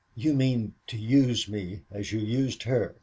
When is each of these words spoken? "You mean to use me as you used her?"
"You 0.15 0.33
mean 0.33 0.73
to 0.87 0.97
use 0.97 1.47
me 1.47 1.83
as 1.91 2.11
you 2.11 2.17
used 2.19 2.63
her?" 2.63 2.95